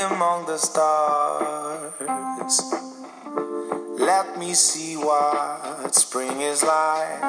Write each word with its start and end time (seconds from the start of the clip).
Among 0.00 0.46
the 0.46 0.56
stars. 0.58 1.92
Let 3.98 4.38
me 4.38 4.54
see 4.54 4.96
what 4.96 5.92
spring 5.94 6.40
is 6.40 6.62
like 6.62 7.22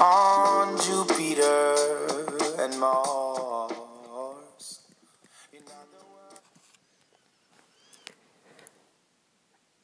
on 0.00 0.78
Jupiter 0.78 1.74
and 2.58 2.78
Mars. 2.80 3.72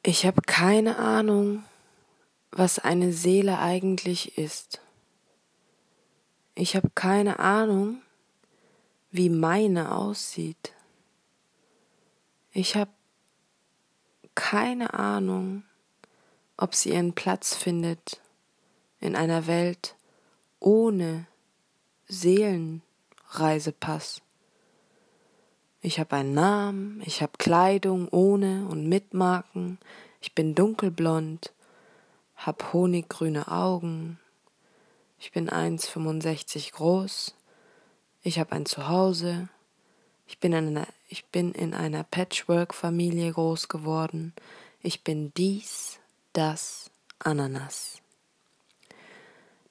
Ich 0.03 0.25
habe 0.25 0.41
keine 0.43 0.97
Ahnung, 0.97 1.65
was 2.51 2.79
eine 2.79 3.13
Seele 3.13 3.59
eigentlich 3.59 4.39
ist. 4.39 4.80
Ich 6.55 6.75
habe 6.77 6.91
keine 6.95 7.39
Ahnung, 7.39 8.01
wie 9.11 9.29
meine 9.29 9.95
aussieht. 9.95 10.73
Ich 12.53 12.75
habe 12.75 12.91
keine 14.35 14.95
Ahnung, 14.95 15.63
ob 16.57 16.74
sie 16.74 16.91
ihren 16.91 17.13
Platz 17.13 17.55
findet 17.55 18.21
in 18.99 19.15
einer 19.15 19.47
Welt 19.47 19.95
ohne 20.59 21.29
Seelenreisepass. 22.09 24.21
Ich 25.80 26.01
habe 26.01 26.16
einen 26.16 26.35
Namen, 26.35 27.01
ich 27.07 27.23
habe 27.23 27.33
Kleidung 27.39 28.09
ohne 28.09 28.67
und 28.69 28.89
mit 28.89 29.15
Marken, 29.15 29.79
ich 30.21 30.35
bin 30.35 30.55
dunkelblond, 30.55 31.55
hab 32.37 32.73
honiggrüne 32.73 33.49
Augen, 33.49 34.19
ich 35.19 35.33
bin 35.33 35.49
1,65 35.49 36.73
groß, 36.73 37.35
ich 38.23 38.39
habe 38.39 38.52
ein 38.52 38.67
Zuhause, 38.67 39.49
ich 40.27 40.39
bin, 40.39 40.52
in 40.52 40.77
einer, 40.77 40.87
ich 41.11 41.27
bin 41.27 41.53
in 41.53 41.75
einer 41.75 42.05
Patchwork-Familie 42.05 43.33
groß 43.33 43.69
geworden, 43.69 44.33
ich 44.80 45.05
bin 45.05 45.35
dies, 45.35 45.99
das, 46.33 46.91
Ananas. 47.19 48.01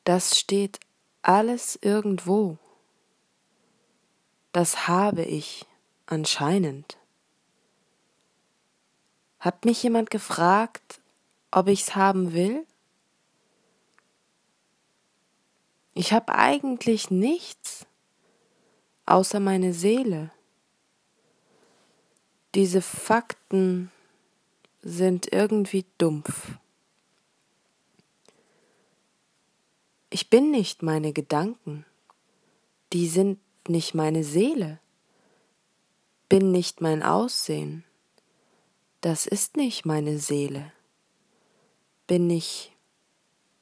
Das 0.04 0.38
steht 0.38 0.80
alles 1.23 1.80
irgendwo. 1.81 2.59
Das 4.52 4.88
habe 4.88 5.23
ich 5.23 5.66
Anscheinend. 6.12 6.98
Hat 9.40 9.64
mich 9.64 9.84
jemand 9.84 10.09
gefragt, 10.09 11.02
ob 11.52 11.68
ich's 11.68 11.96
haben 11.96 12.34
will? 12.34 12.66
Ich 15.94 16.12
habe 16.12 16.34
eigentlich 16.34 17.12
nichts 17.12 17.86
außer 19.06 19.40
meine 19.40 19.76
Seele. 19.76 20.31
Diese 22.55 22.81
Fakten 22.81 23.92
sind 24.81 25.31
irgendwie 25.31 25.86
dumpf. 25.97 26.58
Ich 30.09 30.29
bin 30.29 30.51
nicht 30.51 30.81
meine 30.81 31.13
Gedanken, 31.13 31.85
die 32.94 33.07
sind 33.07 33.40
nicht 33.68 33.94
meine 33.94 34.24
Seele 34.24 34.79
bin 36.29 36.51
nicht 36.51 36.79
mein 36.79 37.01
Aussehen, 37.01 37.84
das 39.01 39.25
ist 39.25 39.57
nicht 39.57 39.85
meine 39.85 40.19
Seele. 40.19 40.72
Bin 42.06 42.29
ich 42.29 42.72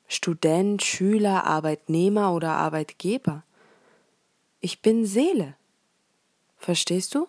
Student, 0.07 0.83
Schüler, 0.83 1.45
Arbeitnehmer 1.45 2.33
oder 2.33 2.51
Arbeitgeber? 2.51 3.44
Ich 4.59 4.81
bin 4.81 5.06
Seele. 5.06 5.56
Verstehst 6.57 7.16
du? 7.16 7.28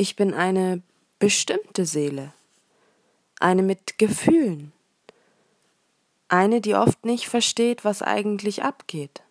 Ich 0.00 0.14
bin 0.14 0.32
eine 0.32 0.80
bestimmte 1.18 1.84
Seele, 1.84 2.32
eine 3.40 3.62
mit 3.62 3.98
Gefühlen, 3.98 4.72
eine, 6.28 6.60
die 6.60 6.74
oft 6.74 7.04
nicht 7.04 7.28
versteht, 7.28 7.84
was 7.84 8.02
eigentlich 8.02 8.62
abgeht 8.62 9.22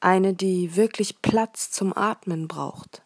eine, 0.00 0.34
die 0.34 0.74
wirklich 0.76 1.22
Platz 1.22 1.70
zum 1.70 1.96
Atmen 1.96 2.48
braucht, 2.48 3.02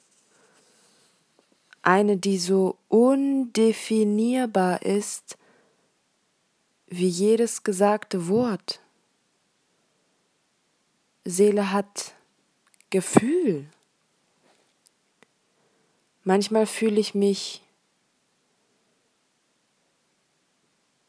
eine, 1.82 2.16
die 2.16 2.38
so 2.38 2.78
undefinierbar 2.88 4.80
ist 4.82 5.36
wie 6.86 7.08
jedes 7.08 7.64
gesagte 7.64 8.28
Wort. 8.28 8.80
Seele 11.24 11.72
hat 11.72 12.14
Gefühl. 12.90 13.66
Manchmal 16.24 16.66
fühle 16.66 16.98
ich 16.98 17.14
mich, 17.14 17.60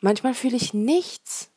manchmal 0.02 0.34
fühle 0.34 0.58
ich 0.58 0.74
nichts, 0.74 1.50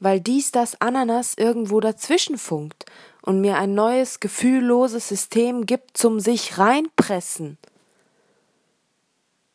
weil 0.00 0.20
dies, 0.20 0.50
das 0.50 0.80
Ananas 0.80 1.34
irgendwo 1.36 1.78
dazwischen 1.78 2.36
funkt 2.36 2.86
und 3.22 3.40
mir 3.40 3.58
ein 3.58 3.74
neues, 3.74 4.18
gefühlloses 4.18 5.08
System 5.08 5.66
gibt 5.66 5.96
zum 5.96 6.18
sich 6.18 6.58
reinpressen. 6.58 7.58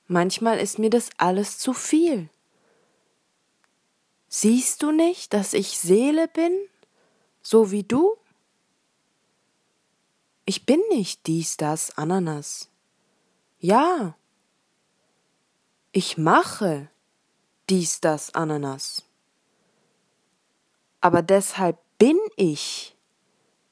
Manchmal 0.08 0.60
ist 0.60 0.80
mir 0.80 0.90
das 0.90 1.10
alles 1.18 1.58
zu 1.58 1.74
viel. 1.74 2.30
Siehst 4.30 4.82
du 4.82 4.92
nicht, 4.92 5.34
dass 5.34 5.54
ich 5.54 5.78
Seele 5.80 6.28
bin, 6.30 6.54
so 7.42 7.72
wie 7.72 7.84
du? 7.84 8.16
Ich 10.46 10.66
bin 10.66 10.80
nicht 10.90 11.26
dies, 11.28 11.58
das, 11.58 11.98
Ananas. 11.98 12.70
Ja, 13.66 14.16
ich 15.92 16.20
mache 16.20 16.88
dies, 17.68 18.00
das, 18.00 18.36
Ananas. 18.36 19.04
Aber 21.02 21.24
deshalb 21.24 21.80
bin 21.98 22.20
ich 22.36 22.96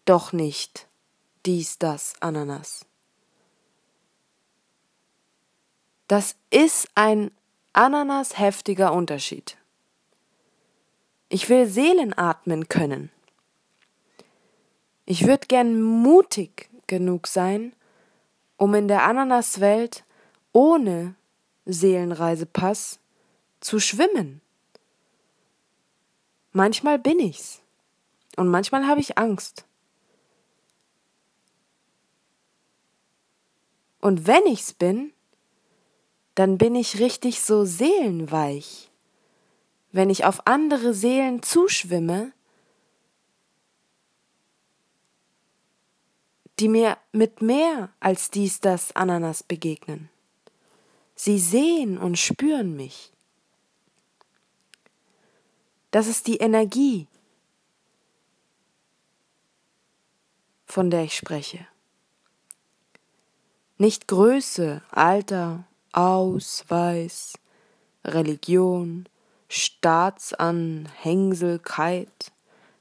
doch 0.06 0.34
nicht 0.34 0.88
dies, 1.46 1.78
das, 1.78 2.16
Ananas. 2.22 2.88
Das 6.08 6.38
ist 6.50 6.88
ein 6.96 7.30
Ananas-heftiger 7.74 8.94
Unterschied. 8.94 9.58
Ich 11.30 11.50
will 11.50 11.68
Seelen 11.68 12.18
atmen 12.18 12.68
können. 12.68 13.12
Ich 15.06 15.28
würde 15.28 15.46
gern 15.46 15.80
mutig 15.80 16.72
genug 16.88 17.28
sein, 17.28 17.76
um 18.64 18.74
in 18.76 18.88
der 18.88 19.04
Ananaswelt 19.04 20.06
ohne 20.54 21.16
Seelenreisepass 21.66 22.98
zu 23.60 23.82
schwimmen. 23.82 24.40
Manchmal 26.54 26.98
bin 26.98 27.20
ich's 27.20 27.60
und 28.38 28.48
manchmal 28.48 28.88
habe 28.88 29.02
ich 29.02 29.18
Angst. 29.18 29.66
Und 34.00 34.28
wenn 34.28 34.46
ich's 34.46 34.72
bin, 34.72 35.12
dann 36.34 36.58
bin 36.58 36.74
ich 36.76 37.02
richtig 37.02 37.42
so 37.42 37.66
seelenweich. 37.66 38.90
Wenn 39.92 40.10
ich 40.10 40.24
auf 40.24 40.48
andere 40.48 40.94
Seelen 40.94 41.44
zuschwimme, 41.44 42.32
die 46.60 46.68
mir 46.68 46.98
mit 47.12 47.42
mehr 47.42 47.90
als 48.00 48.30
dies 48.30 48.60
das 48.60 48.96
Ananas 48.96 49.42
begegnen. 49.44 50.10
Sie 51.16 51.40
sehen 51.40 51.98
und 51.98 52.18
spüren 52.18 52.76
mich. 52.76 53.12
Das 55.92 56.08
ist 56.08 56.28
die 56.28 56.38
Energie, 56.38 57.08
von 60.66 60.90
der 60.90 61.04
ich 61.04 61.16
spreche. 61.16 61.68
Nicht 63.78 64.08
Größe, 64.08 64.82
Alter, 64.90 65.66
Ausweis, 65.92 67.34
Religion, 68.04 69.08
Staatsanhängselkeit, 69.50 72.32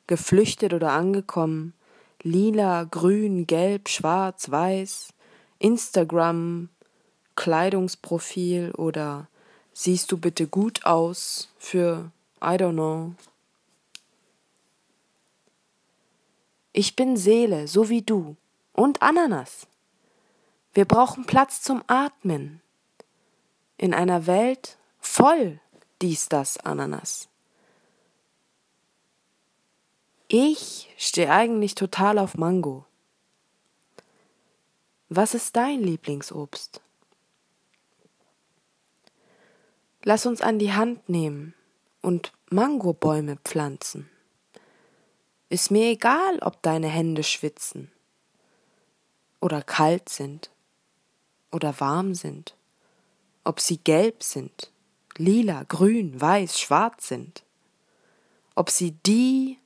geflüchtet 0.07 0.73
oder 0.73 0.93
angekommen, 0.93 1.75
lila, 2.23 2.85
grün, 2.85 3.47
gelb, 3.47 3.89
schwarz, 3.89 4.51
weiß, 4.51 5.13
Instagram, 5.59 6.69
Kleidungsprofil 7.37 8.73
oder 8.73 9.29
siehst 9.73 10.13
du 10.13 10.19
bitte 10.19 10.47
gut 10.47 10.85
aus 10.85 11.49
für 11.59 12.11
I 12.41 12.57
don't 12.57 12.73
know. 12.73 13.15
Ich 16.73 16.97
bin 16.97 17.17
Seele, 17.17 17.69
so 17.69 17.89
wie 17.89 18.03
du 18.03 18.37
und 18.73 19.03
Ananas. 19.03 19.67
Wir 20.75 20.87
brauchen 20.87 21.27
Platz 21.27 21.63
zum 21.63 21.83
Atmen. 21.87 22.63
In 23.77 23.93
einer 23.93 24.27
Welt 24.27 24.79
voll 24.99 25.61
dies, 26.01 26.29
das, 26.29 26.59
Ananas. 26.59 27.29
Ich 30.29 30.72
Ich 31.03 31.09
stehe 31.09 31.33
eigentlich 31.33 31.75
total 31.75 32.17
auf 32.17 32.37
Mango. 32.37 32.87
Was 35.09 35.35
ist 35.35 35.57
dein 35.57 35.81
Lieblingsobst? 35.81 36.81
Lass 40.05 40.27
uns 40.27 40.43
an 40.43 40.61
die 40.61 40.73
Hand 40.73 41.09
nehmen 41.09 41.55
und 42.03 42.33
Mangobäume 42.51 43.37
pflanzen. 43.45 44.09
Ist 45.49 45.73
mir 45.73 45.87
egal, 45.87 46.39
ob 46.39 46.63
deine 46.63 46.87
Hände 46.87 47.25
schwitzen 47.25 47.91
oder 49.41 49.61
kalt 49.61 50.09
sind 50.09 50.53
oder 51.51 51.81
warm 51.81 52.15
sind, 52.15 52.55
ob 53.43 53.59
sie 53.59 53.79
gelb 53.79 54.23
sind, 54.23 54.71
lila, 55.17 55.65
grün, 55.65 56.21
weiß, 56.21 56.61
schwarz 56.61 57.09
sind, 57.09 57.43
ob 58.55 58.71
sie 58.71 58.93
die 58.93 59.59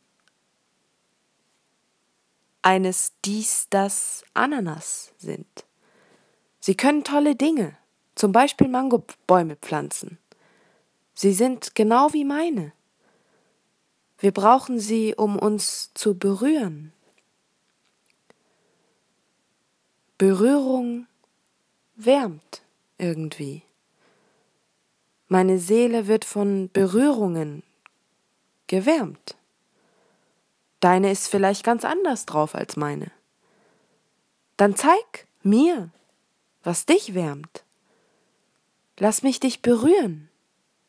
eines 2.66 3.12
dies, 3.24 3.68
das 3.70 4.24
Ananas 4.34 5.12
sind. 5.18 5.46
Sie 6.58 6.74
können 6.74 7.04
tolle 7.04 7.36
Dinge, 7.36 7.76
zum 8.16 8.32
Beispiel 8.32 8.66
Mangobäume 8.66 9.54
pflanzen. 9.54 10.18
Sie 11.14 11.32
sind 11.32 11.76
genau 11.76 12.12
wie 12.12 12.24
meine. 12.24 12.72
Wir 14.18 14.32
brauchen 14.32 14.80
sie, 14.80 15.14
um 15.14 15.38
uns 15.38 15.92
zu 15.94 16.18
berühren. 16.18 16.92
Berührung 20.18 21.06
wärmt 21.94 22.62
irgendwie. 22.98 23.62
Meine 25.28 25.60
Seele 25.60 26.08
wird 26.08 26.24
von 26.24 26.68
Berührungen 26.72 27.62
gewärmt. 28.66 29.36
Deine 30.80 31.10
ist 31.10 31.28
vielleicht 31.28 31.64
ganz 31.64 31.84
anders 31.84 32.26
drauf 32.26 32.54
als 32.54 32.76
meine. 32.76 33.10
Dann 34.56 34.76
zeig 34.76 35.26
mir, 35.42 35.90
was 36.62 36.86
dich 36.86 37.14
wärmt. 37.14 37.64
Lass 38.98 39.22
mich 39.22 39.40
dich 39.40 39.62
berühren 39.62 40.28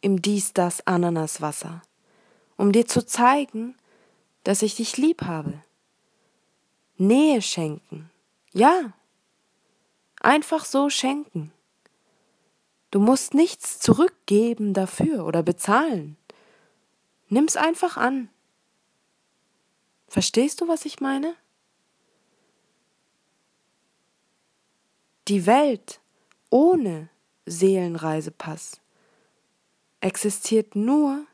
im 0.02 0.22
dies 0.22 0.54
das 0.54 0.86
Ananaswasser, 0.88 1.82
um 2.56 2.72
dir 2.72 2.86
zu 2.86 3.06
zeigen, 3.06 3.76
dass 4.44 4.62
ich 4.62 4.76
dich 4.76 4.98
lieb 4.98 5.24
habe. 5.24 5.62
Nähe 6.98 7.42
schenken. 7.42 8.10
Ja. 8.54 8.94
Einfach 10.22 10.66
so 10.66 10.90
schenken. 10.90 11.52
Du 12.90 13.00
musst 13.00 13.34
nichts 13.34 13.80
zurückgeben 13.80 14.74
dafür 14.74 15.26
oder 15.26 15.44
bezahlen. 15.44 16.18
Nimm's 17.30 17.58
einfach 17.58 17.98
an. 17.98 18.30
Verstehst 20.08 20.62
du, 20.62 20.68
was 20.68 20.86
ich 20.86 21.00
meine? 21.00 21.36
Die 25.28 25.46
Welt 25.46 26.00
ohne 26.50 27.10
Seelenreisepass 27.46 28.80
existiert 30.00 30.76
nur 30.76 31.26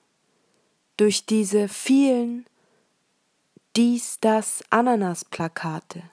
durch 0.98 1.26
diese 1.26 1.68
vielen 1.68 2.46
dies, 3.76 4.20
das, 4.20 4.64
Ananas-Plakate. 4.70 6.04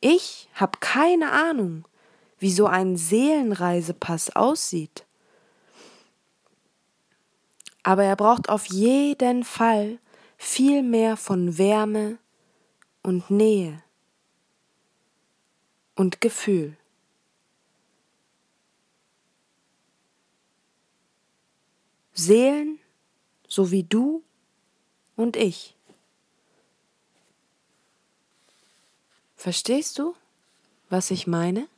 Ich 0.00 0.50
habe 0.54 0.78
keine 0.80 1.32
Ahnung, 1.32 1.86
wie 2.38 2.52
so 2.52 2.66
ein 2.66 2.98
Seelenreisepass 2.98 4.36
aussieht 4.36 5.06
aber 7.84 8.02
er 8.04 8.16
braucht 8.16 8.48
auf 8.48 8.66
jeden 8.66 9.44
Fall 9.44 9.98
viel 10.36 10.82
mehr 10.82 11.16
von 11.16 11.58
Wärme 11.58 12.18
und 13.02 13.30
Nähe 13.30 13.82
und 15.94 16.20
Gefühl. 16.20 16.76
Seelen, 22.14 22.78
so 23.48 23.70
wie 23.70 23.82
du 23.82 24.22
und 25.16 25.36
ich. 25.36 25.76
Verstehst 29.36 29.98
du, 29.98 30.14
was 30.88 31.10
ich 31.10 31.26
meine? 31.26 31.68